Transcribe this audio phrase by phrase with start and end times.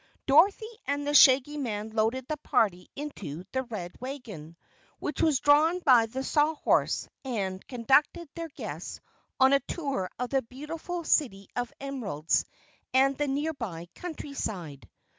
[0.25, 4.57] Dorothy and the Shaggy Man loaded the party into the Red Wagon,
[4.97, 8.99] which was drawn by the Sawhorse, and conducted their guests
[9.39, 12.45] on a tour of the beautiful City of Emeralds
[12.95, 14.89] and the nearby countryside.